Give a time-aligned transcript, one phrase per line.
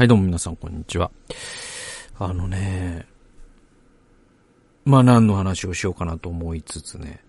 [0.00, 1.10] はい、どうも皆さん、こんにちは。
[2.18, 3.06] あのね、
[4.86, 7.22] まあ何の話をしようかなと思いつつね、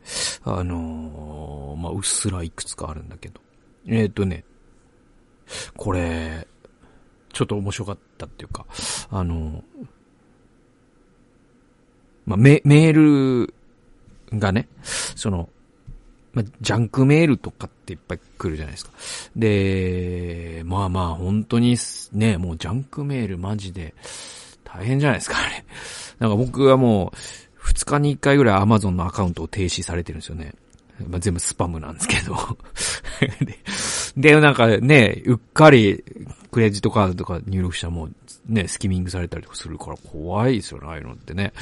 [0.46, 3.42] あのー、まあうっすらいくつかあるんだけど。
[3.88, 4.46] えっ、ー、とね、
[5.76, 6.47] これ、
[7.34, 8.65] ちょっと面白かったっていうか、
[9.10, 9.62] あの、
[12.26, 13.53] まあメ、メール
[14.40, 15.49] がね、その、
[16.34, 18.91] まあ、ジャンクメールとかっていっぱい来るじゃないですか。
[19.36, 21.77] で、まあまあ本当に
[22.14, 23.94] ね、もうジャンクメールマジで
[24.64, 25.66] 大変じゃないですか、あれ。
[26.20, 27.18] なんか僕はもう、
[27.58, 30.54] 二日に一回ぐらい Amazon のアカウントを停止されてるんですよね。
[31.08, 32.58] まあ、全部スパムなんですけど。
[34.18, 36.04] で、なんかね、うっかり
[36.52, 38.12] クレジットカードとか入力したらもう
[38.48, 41.54] ね、スキミングされたりとかするから怖いですよね、ああいうのってね。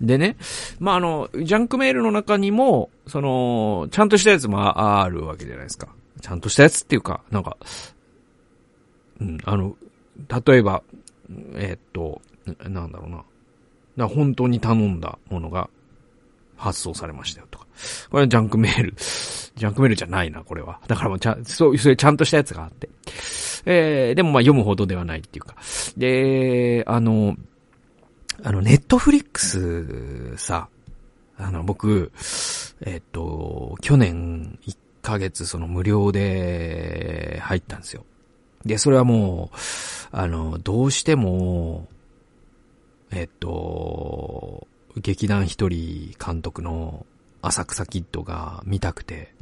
[0.00, 0.36] でね、
[0.78, 5.88] まあ、あの、ジャンクメールの中にも、その、ちゃんとしたやつもあるわけじゃないですか。
[6.20, 7.56] ちゃんとしたやつっていうか、なんか、
[9.20, 9.76] うん、あの、
[10.46, 10.82] 例えば、
[11.54, 12.20] えー、っと、
[12.68, 13.24] なんだろうな。
[13.96, 15.70] な本当に頼んだものが
[16.56, 17.66] 発送されましたよとか。
[18.10, 18.94] これはジャンクメール。
[18.96, 20.80] ジャンクメールじゃないな、これは。
[20.86, 22.88] だからもうちゃん、そう、それちゃんとしたやつがあって。
[23.66, 25.56] えー、でもまあ読むほどではないっていうか。
[25.96, 27.36] で、あの、
[28.42, 30.68] あの、ネットフリックスさ、
[31.36, 32.12] あの、僕、
[32.80, 38.04] えっと、去年1ヶ月その無料で入ったんですよ。
[38.64, 39.56] で、それはもう、
[40.12, 41.88] あの、どうしても、
[43.10, 47.04] えっと、劇団一人監督の
[47.42, 49.34] 浅草キッドが見たくて。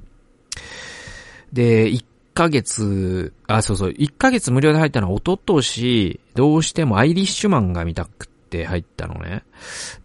[1.53, 9.45] で、1ヶ月、あ、そうそう、1ヶ月無料で入ったのは一昨年、どうしてもアイリッシュマンが見たくて入ったのね。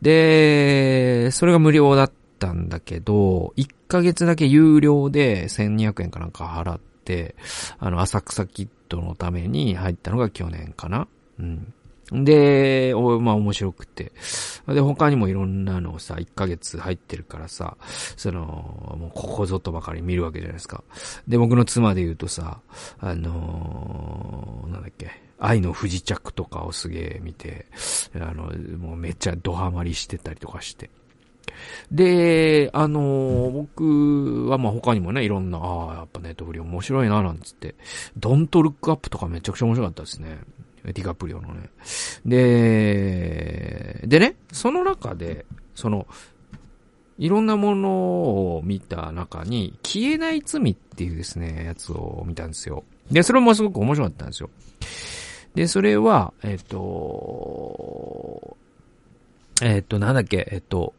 [0.02, 7.36] で、それが無料だったんだけど、1ヶ月だけ有料で1200円かなんか払って、
[7.80, 11.08] あの、浅草キットのために入ったのが去年かな。
[11.40, 11.74] うん。
[12.12, 14.12] で、まあ面白くて。
[14.68, 17.78] で、他にもいろんなのをさ、1ヶ月入ってるからさ、
[18.18, 18.42] その、
[19.00, 20.84] もうここぞとばかり見るわけじゃないですか。
[21.28, 22.60] で、僕の妻で言うとさ、
[23.00, 27.66] あのー、なんだっけ、愛の不時着とかをすげえ見て、
[28.16, 30.90] あの、もうめっちゃドハマりしてたりとかして。
[31.92, 37.76] で、あのー、僕はまあ他にもね、いろんな、ああ、やっぱネットフリ面白いな、なんつって、
[38.18, 40.40] ドントルックアップとかめちゃくちゃ面白かったですね。
[40.84, 41.70] ディカプリオのね。
[42.26, 45.46] で、でね、その中で、
[45.76, 46.08] その、
[47.18, 47.90] いろんなもの
[48.56, 52.84] を見た中に、消えない罪っていうですね、やつを見たんですよ。
[53.12, 54.50] で、それもすごく面白かったんですよ。
[55.56, 58.58] で、それは、えっ、と、
[59.62, 60.94] えっ、と、なんだっけ、えっ、と、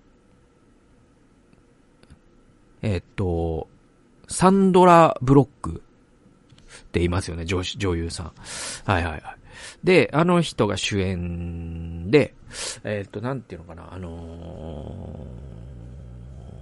[2.82, 3.68] えっ、と、
[4.28, 5.74] サンドラ・ブロックっ
[6.90, 8.32] て言いますよね、女女優さん。
[8.84, 9.39] はいはいはい。
[9.84, 12.34] で、あの人が主演で、
[12.84, 15.26] えっ、と、なんていうのかな、あの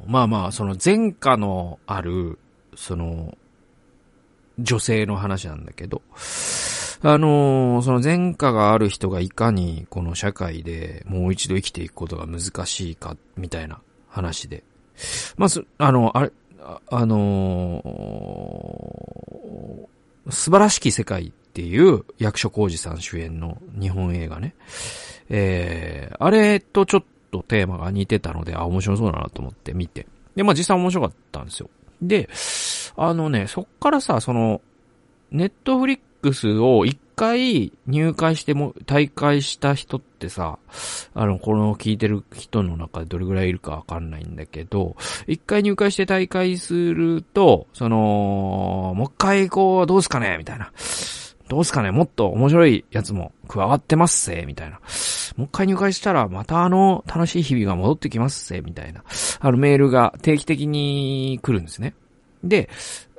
[0.06, 2.38] ー、まあまあ、その前科のある、
[2.76, 3.36] その、
[4.58, 6.02] 女性の話なんだけど、
[7.02, 14.64] あのー、その前科がある人がいかにこの社会でもう一度生きていくことが難しいか、みたいな話で。
[15.36, 24.54] まず、あの、あれ、あ、あのー、素晴らしき世界っていう役所広司さん主演の日本映画ね。
[25.30, 30.06] えー、あれとちょっとテーマが似てたので、あ、面白そうだなと思って見て。
[30.36, 31.70] で、まあ実際面白かったんですよ。
[32.00, 32.28] で、
[32.96, 34.60] あのね、そっからさ、その、
[35.30, 40.58] ネットフリックスを一回入会しても、大会した人ってさ、
[41.14, 50.72] あの、この聞いてる人の中でどれぐらいいるかわかんないんだけど、一回入会して大会すると、その、もう一回こう、どうすかねみたいな。
[51.48, 54.80] どうすかねもっと面白いやつも加わってますせみたいな。
[55.36, 59.02] もう一回入会したら、またあの、楽しい日々が戻ってきますせみたいな。
[59.40, 61.94] あの、メールが定期的に来るんですね。
[62.44, 62.68] で、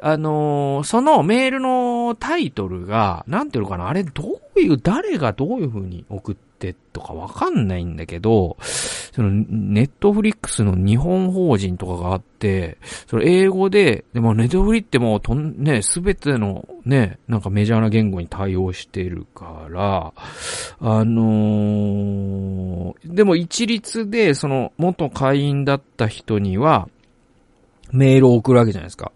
[0.01, 8.57] あのー、そのメールのタイトルが、なんていうのかな、あれどういう、誰がどういう風に送ってとかわかんないんだけど、
[9.19, 20.13] その、ネットフリックスの日本法人とかがあって、その英語で、でもネットフリってもうとん、ね、すべてのね、なんかメジャーな言語に対応してるから、
[20.79, 26.87] あのー、でも一律で、その、元会員だった人には、
[27.91, 29.11] メールを送るわけじゃないですか。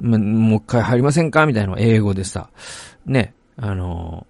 [0.00, 1.46] もう一回入りませんか？
[1.46, 2.50] みたいな英語でさ。
[3.06, 3.34] ね。
[3.56, 4.26] あの、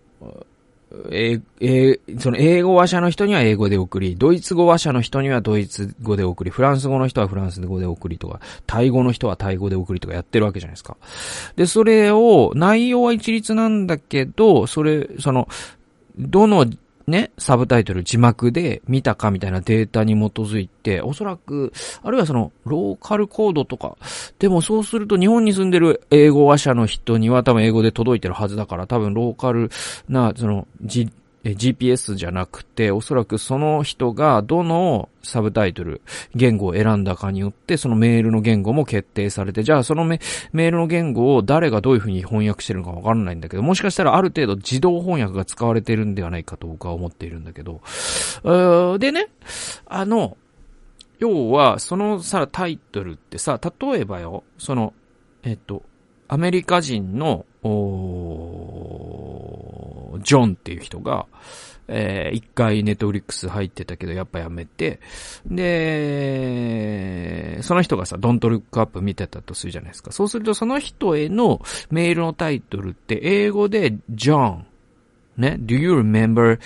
[1.10, 10.96] え、え、その英語話者の人には英語で送り、ドイツ語話者の人にはドイツ語で送り、フランス語の人はフランス語で送りとか、タイ語の人はタイ語で送りとかやってるわけじゃないですか。
[11.56, 15.48] で、それを、内容は一律なんだけど、それ、その、
[16.18, 16.66] どの
[17.06, 21.72] ね、サブタイトル、字幕で見たかみたいなデータに基づいて、おそらく、
[22.02, 23.96] あるいはその、ローカルコードとか、
[24.38, 29.70] でもそうすると日本に住んでる英語話者の人には多分英語で届いてるはずだから、多分ローカル
[30.08, 30.66] な、その、
[31.44, 36.00] GPS じゃなくて、おそらくその人がどのサブタイトル、
[36.34, 47.80] 言語を選んだかによって、そのメールの言語も決定されて、じゃあそのメールの言語を誰がどういうふうに翻訳してるのかわからないんだけど、もしかしたらある程度自動翻訳が使われてるんではないかと僕は思っているんだけど、
[48.98, 49.28] でね、
[49.86, 50.36] あの、
[51.18, 54.94] 要は、そのさ、タイトルってさ、例えばよ、その、
[55.42, 55.82] えっと、
[56.28, 57.46] アメリカ人の、
[60.24, 61.26] ジョンっていう人が、
[61.86, 65.00] えー、一回ネットフリックス入ってたけど、やっぱやめて、
[65.46, 66.82] で、
[67.62, 70.10] その人がさ、ドントルックアップ見てたとするじゃないですか。
[70.10, 71.60] そうするとその人への
[71.90, 74.66] メールのタイトルって英語で、ジョン、
[75.36, 76.58] ね、do you remember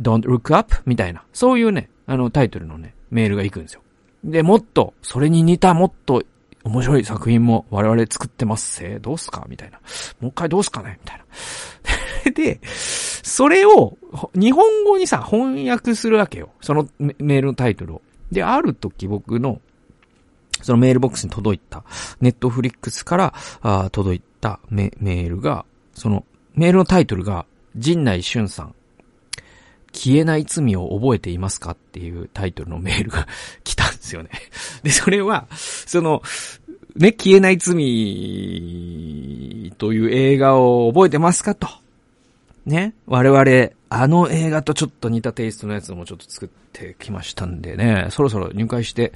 [0.00, 0.74] don't look up?
[0.86, 3.82] みたいな、そういうね、あのタイトルのね、メールが行くんですよ。
[4.24, 6.22] で、もっと、それに似たもっと
[6.64, 8.98] 面白い作品も我々作ってますせ。
[8.98, 9.46] どうすか？
[9.48, 9.78] みたいな。
[10.20, 10.98] もう一回どうすかね？
[11.04, 11.24] みたいな。
[12.30, 12.60] で、
[13.22, 13.96] それを
[14.34, 16.50] 日本語にさ、翻訳するわけよ。
[16.60, 18.02] そのメールのタイトルを。
[18.30, 19.60] で、ある時僕の、
[20.62, 21.84] そのメールボックスに届いた、
[22.20, 26.24] ネットフリックスからあ届いたメールが、その
[26.54, 27.46] メールのタイトルが、
[27.76, 28.74] 陣内俊さん、
[29.92, 33.26] 消えない罪を覚えていますかっていうタイトルの メールが
[33.64, 34.30] 来たんですよね。
[34.82, 36.22] で、それは、その、
[36.94, 37.74] ね、消えない罪
[39.76, 41.68] という映画を覚えてますかと。
[42.66, 49.12] ね、我々、あの映画とちょっと似たテイストのやつもちょっと作ってきましたんでね、そろそろ入会して、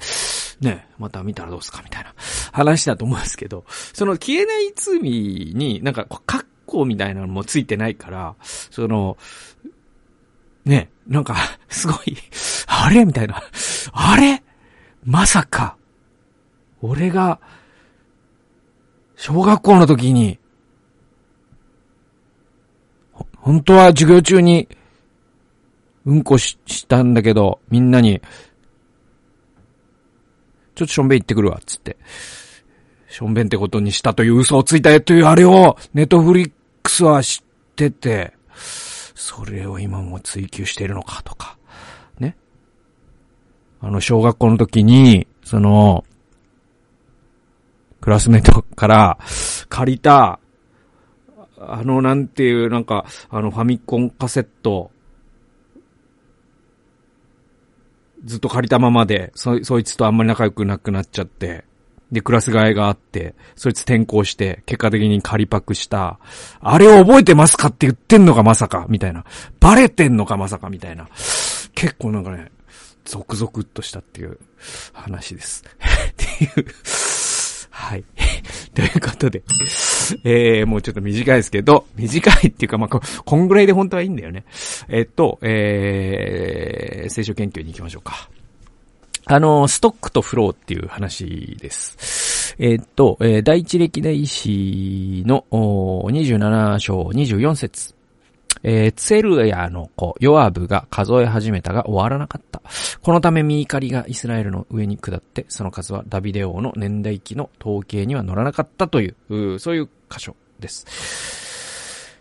[0.61, 2.15] ね、また見たらどうすかみたいな
[2.53, 9.17] 話だと思うんですけど、その消えない罪になんか、格好みたいなのもついてないから、その、
[10.63, 11.35] ね、なんか、
[11.67, 12.15] すごい、
[12.67, 13.43] あれみたいな。
[13.91, 14.41] あれ？
[15.03, 15.75] まさか、
[16.81, 17.39] 俺が、
[19.17, 20.39] 小学校の時に、
[23.41, 24.67] 本当は授業中に、
[26.05, 28.21] うんこししたんだけど、みんなに、
[30.75, 31.97] ちょっとしょんべん行ってくるわ、つって。
[33.09, 36.51] しょんべんってことにしたという嘘をついたというあれを、ネットフリッ
[36.81, 38.33] クスは知ってて、
[39.15, 41.57] それを今も追求しているのかとか、
[42.19, 42.35] ね。
[43.79, 46.05] あの、小学校の時に、その、
[47.99, 49.19] クラスメイトから
[49.69, 50.39] 借りた、
[51.67, 54.91] あの、なんていう、なんか、あの、ファミコンカセット、
[58.25, 61.65] ずっと借りたままで、そ、そいつとあんまり仲良くなくなっちゃって、
[62.11, 66.19] で、クラス替えがあって、そいつ転校して、結果的に仮パクした、
[66.59, 69.23] あれを覚えてますかって言ってんのかまさかみたいな。
[69.59, 71.07] バレてんのかまさかみたいな。
[71.73, 72.51] 結構なんかね、
[73.05, 74.39] ゾクゾクっとしたっていう
[74.93, 75.63] 話です。
[76.11, 76.65] っていう。
[77.69, 78.03] はい。
[78.75, 79.41] ということで、
[80.23, 84.43] えー、もうちょっと短いですけど、短いっていうか、まあ、こ、んぐらいで本当はいいんだよね。
[84.89, 88.29] えっと、えー、聖書研究に行きましょうか。
[89.25, 92.55] あの、ストックとフローっていう話です。
[92.59, 97.93] えー、っと、えー、第一歴代史の27章24節
[98.63, 102.61] えー、ツェルヤの子、ヨアブが数え始めたが終わらなかった。
[103.01, 111.31] このためミーカリがイスラエルの上に下って、その数はダビデ王の年代記の統計には乗らなかったという、うそういう箇所です。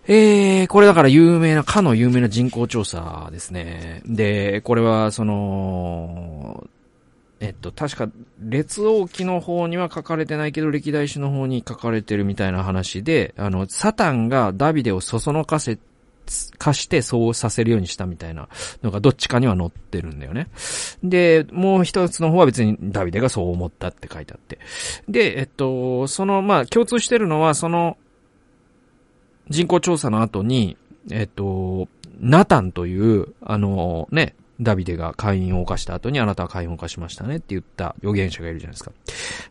[0.09, 4.03] えー、これだから有名な、かの有名な人口調査ですね。
[4.07, 6.67] で、これは、その、
[7.39, 8.09] えっと、確か、
[8.41, 15.79] 列王記の方には書かれてないけど、歴代史の方に書かれてるみたいな話で、あの、サタンがダビデをそそのかせ、
[16.59, 18.49] かしてそうさせるようにしたみたいな
[18.83, 20.49] のがどっちかには載ってるんだよね。
[21.03, 24.59] で、もう一つの方は別にダビデがそう思ったって書いてあって。
[25.09, 27.97] で、えっと、その、まあ、共通してるのは、その、
[29.49, 30.77] 人口調査の後に、
[31.11, 31.89] えっと、
[32.21, 38.93] ナタンという、あのね、ダビデが会員を犯した後にあなたは会員を犯しましたねって言った預言者がいるじゃないですか。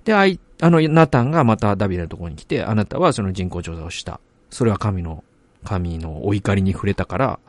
[0.05, 4.19] で、あい、あの、ナタンがまたダビデのところに来て、あなたはその人口調査をした。
[4.49, 5.23] それは神の、
[5.63, 7.39] 神のお怒りに触れたから、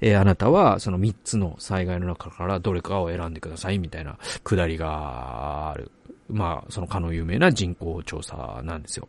[0.00, 5.90] えー、あなたはその三つの災害の中からどれかを選んでくださいみたいなくだりがある。
[6.28, 9.08] まあ、そのかの有名な人口調査なんですよ。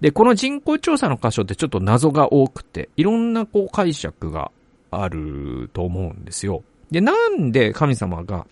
[0.00, 4.50] で、この人口調査の箇所ってちょっと謎が多くて、いろんなこう解釈が
[4.90, 6.62] あると思うんですよ。
[6.90, 8.46] で、なんで神様が、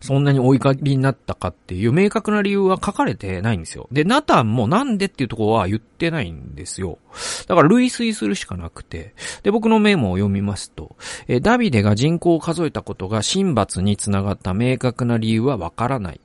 [0.00, 3.88] そんなにお怒りになったかっていう明確な理由は書かれてないんですよ。
[3.92, 6.98] で、ナタンもなんでっていうところは言ってないんですよ。
[7.46, 9.14] だから類推するしかなくて。
[9.42, 10.96] で、僕のメモを読みますと、
[11.28, 16.20] えダビデが人口を数えたことが神罰につながった明確な理由はわからない。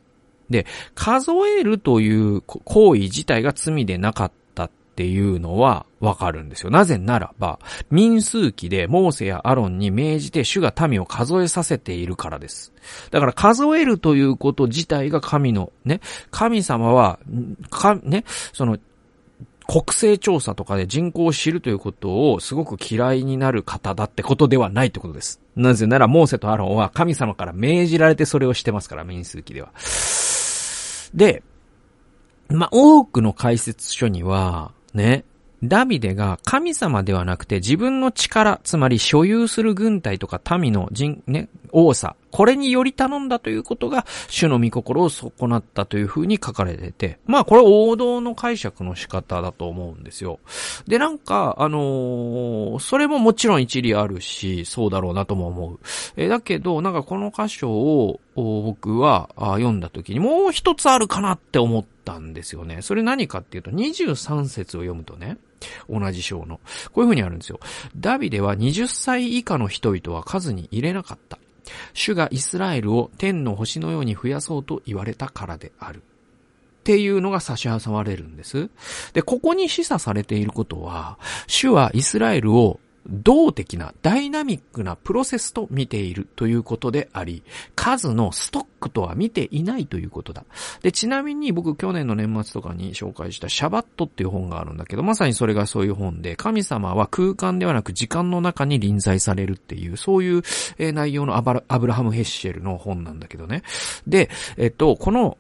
[0.50, 0.65] で、
[0.96, 4.46] 数えるという行為自体が罪でなかった
[4.97, 6.71] っていうのはわかるんですよ。
[6.71, 7.59] なぜならば、
[7.91, 12.73] 民数記でモーセやアロンに命じて主が民を数えさせているからです。
[13.11, 16.01] だから数えるということ自体が神の、ね、
[16.31, 17.19] 神様は、
[17.69, 18.23] か、ね、
[18.53, 18.79] その、
[19.67, 25.39] 国勢調査とかで人口を知るということをすごく嫌いになる方だってことではないってことです。
[25.55, 29.71] なぜなら、モーセとアロンは神様から命じられてそれをしてますから、民数記では。
[31.13, 31.43] で、
[32.49, 35.23] ま、多くの解説書には、ね、
[35.63, 50.39] ダビデが神様ではなくて自分の力、つまり所有する軍隊とか民の人、ね、王さ、これにより頼んだということが主の御心を損なったというふうに書かれてて、まあこれ王道の解釈の仕方だと思うんですよ。
[50.87, 55.79] で、なんか、あのー、それももちろん一理あるし、そうだろうなとも思う。
[56.17, 62.81] えだけど、なんかこの箇所を僕は読んだ時にもう一つあるかなって思ってたんですよね。
[62.81, 65.37] それ何かっていうと、23節を読むとね、
[65.89, 66.61] 同じ章の。
[66.93, 67.59] こういう風にあるんですよ。
[67.97, 71.37] ダビデは20歳以下の人々は数に入れなかった。
[71.93, 75.97] 主がイスラエルを天の星のように増やそうと言われたからである。
[75.97, 76.01] っ
[76.87, 78.69] ていうのが差し挟まれるんです。
[79.11, 87.43] で、ここに示唆されていることは、主はイスラエルを動的なダイナミックなプロセスと見ているということであり、
[87.75, 90.45] 数のストックとは見ていないということだ。
[90.81, 100.43] で、ちなみに僕去年の年末とかに紹介したシャバットっていう本があるんだけど、まさにそれがそういう本で、神様は空間ではなく時間の中に臨在されるっていう、そういう、
[100.79, 103.63] 内容のアブラハム・ヘッシェルの本なんだけどね。
[104.05, 105.37] で、えっと、この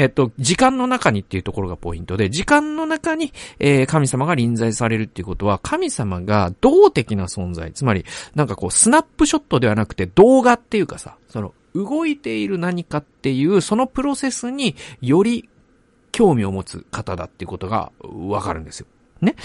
[0.00, 15.50] えっと、時間の中にっていうところがポイントで、時間の中に、えー、神様が臨在されるっていうことは、神様が動的な存在、つまり、なんかこう、スナップショットではなくて動画っていうかさ、その、動いている何かっていう、そのプロセスにより
[16.12, 18.86] 興味を持つ方だっていうことがわかるんですよ。
[19.20, 19.36] ね。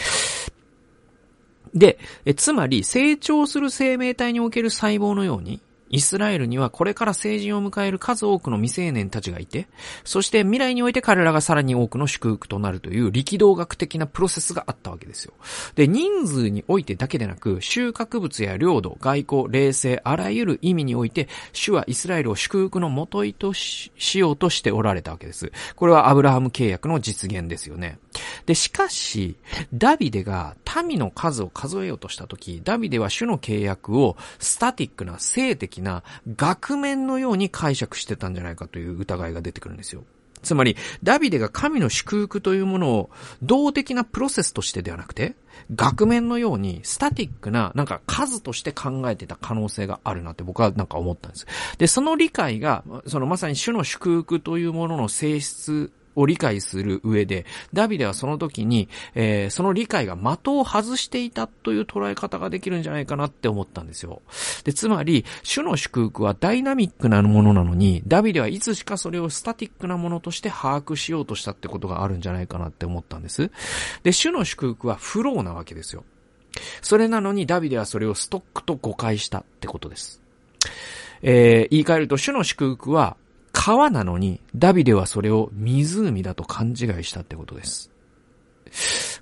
[1.73, 5.59] で、えつまり成長する生命体における細胞のように、
[5.95, 9.67] イスラエルにはこれから成人を迎える数多くの未成年たちがいて、
[10.03, 15.33] そして未来において彼らがさらに多くの祝福となるという力道学的なプロセスがあったわけですよ。
[15.75, 25.53] で、人数においてだけでなく、収穫物や領土、外交、霊性、あらゆる意味において、主はイスラエルを祝福の元いとしようとしておられたわけです。
[25.77, 27.99] これはアブラハム契約の実現ですよね。
[28.45, 29.37] で、しかし、
[29.73, 36.03] ダビデが民の数を数えようとしたとき、ダビデは主の契約をスタティックな性的な
[36.35, 40.03] 額面のように解釈してたんじゃないかという疑いが出てくるんですよ。
[40.45, 43.09] つまり、ダビデが神の祝福というものを
[43.41, 45.35] 動的なプロセスとしてではなくて、
[45.73, 51.47] 額面のようにスタティックな、なんか数として考えてた可能性があるなって僕はなんか思ったんです。
[51.77, 64.21] で、その理解が、そのまさに主の祝福というものの性質を理解する上で、ダビデはその時に、えー、その理解が的を外していたという捉え方ができるんじゃないかなって思ったんですよ。
[64.63, 73.51] で、つまり、主の祝福はダイナミックなものなのに、ダビデはいつしかそれをスタティックなものとして把握しようとしたってことがあるんじゃないかなって思ったんです。
[74.03, 76.03] で、主の祝福はフローなわけですよ。
[76.81, 80.21] それなのにダビデはそれをストックと誤解したってことです。
[81.21, 83.17] えー、言い換えると、主の祝福は
[83.65, 87.89] 川なのに、ダビデはそれを湖だと勘違いしたってことです。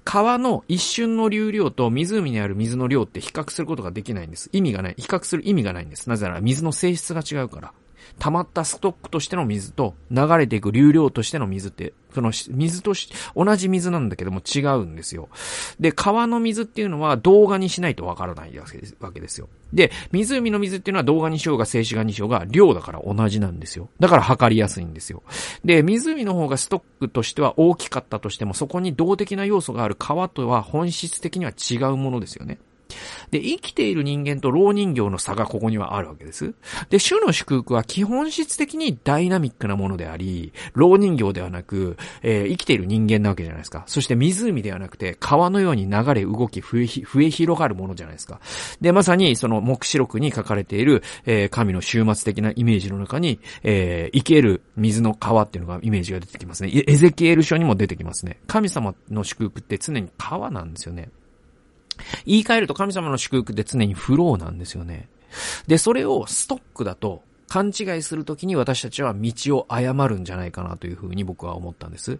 [0.03, 4.49] 川の一瞬の流量と湖にある水の量って比較することができないんです。
[4.51, 4.95] 意味がない。
[4.97, 6.09] 比較する意味がないんです。
[6.09, 7.73] なぜなら水の性質が違うから。
[8.19, 15.29] 溜まったストックとしての水と流れていく流量としての水ってその水とし、同じ水なんだけども違うんですよ。
[15.79, 18.65] で、川の水っていうのは動画にしないとわからないわ
[19.11, 19.49] けですよ。
[19.73, 23.89] で、湖の水っていうのは動画にしようが静止画にしようが量だから同じなんですよ。
[23.99, 25.23] だから測りやすいんですよ。
[25.65, 32.59] で、湖の方がストックとしては大きかったとしても、そこに動的な要素がある川とは本質的には違うものですよね。
[33.31, 36.53] で、生きている人間と老人形の差がここにはあるわけです。
[36.89, 43.83] で、主の祝福は基本質的にダイナミックなものであり、老人形ではなく、えー、生きている人間なわけじゃないですか。
[43.87, 48.39] そして湖ではなくて、川のように流れ動き、増え、増え広がるものじゃないですか。
[48.81, 56.83] で、まさにその目視録に書かれている、えー、神の終末的なイメージの中に、えー、生ける水の川っていうのがイメージが出てきますね。
[56.87, 58.39] エゼキエル書にも出てきますね。
[58.47, 61.09] 神様の祝福って常に川なんですよね。
[62.25, 65.09] 言い換えると神様の祝福って常にフローなんですよね。
[65.67, 72.19] で、それをストックだと勘違いするときに私たちは道を誤るんじゃないかなというふうに僕は思ったんです。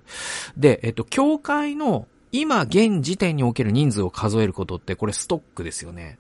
[0.58, 6.18] で、えっと、教会の今現時点における人数を数えることってこれストックですよね。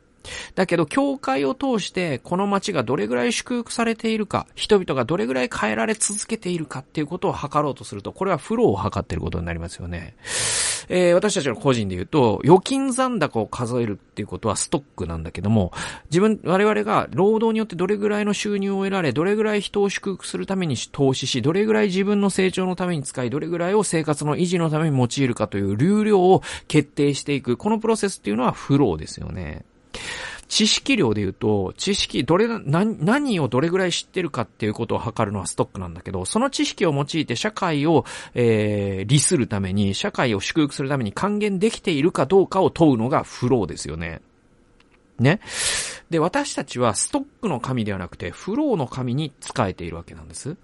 [0.55, 10.15] だけど、教会を通して、この街がどれぐらい祝福されているか、人々がどれぐらい変えられ続けているかっていうことを測ろうとすると、これはフローを測っていることになりますよね。
[10.89, 15.71] えー、私たちの個人で言うと、預金残高を数えるっていうことはストックなんだけども、
[16.09, 27.57] 自分、我々が労働によってどれぐらいの収入を得られ、どれぐらい人を祝福するために投資し、どれぐらい自分の成長のために使い、どれぐらいを生活の維持のために用いるかという流量を決定していく。
[27.57, 29.65] このプロセスっていうのはフローですよね。
[30.53, 38.05] 知識量で言うと、知識、どれ、何、何をどれぐらい知ってるかっていうことを測るのはストックなんだけど、その知識を用いて社会を、
[38.35, 44.21] えー、利するために、社会を祝福するために還元できているかどうかを問うのがフローですよね。
[45.17, 45.39] ね。
[46.11, 50.55] で、私たちはストックの神ではなくて、フローの神に仕えているわけなんです。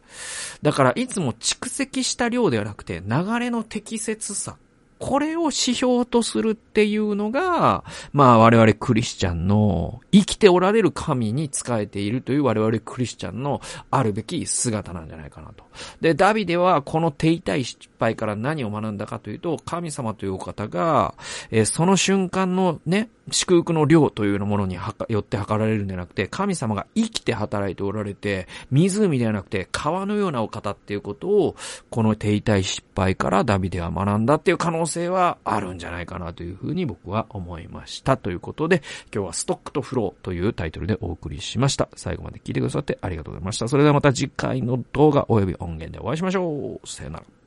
[0.62, 4.56] だから、いつも蓄積した量ではなくて、流れの適切さ
[5.00, 15.64] これを指標とするっていうのが、まあ我々クリスチャンの生きておられる神に仕えているという我々クリスチャンのあるべき姿なんじゃないかなと。
[16.02, 21.16] で、ダビデはこの手痛い失敗から何を学んだかというと、神様というお方が、
[21.50, 24.76] えー、その瞬間のね、祝福の量というものに
[25.10, 31.56] よって測られるんじゃなくて、神様が生きて働いておられて、湖ではなくて川のようなお方っていうことを、
[31.90, 38.18] この手痛い失敗からダビデは学んだっていう可能性はあるんじゃないかなというふうに僕は思いました。
[38.18, 38.82] ということで、
[39.14, 41.90] 今日はストックとフローというタイトルでお送りしました。
[41.96, 43.68] 最後まで聞いてくださってありがとうございました。
[43.68, 46.88] それではまた次回の動画及び音源でお会いしましょう。
[46.88, 47.39] さよなら。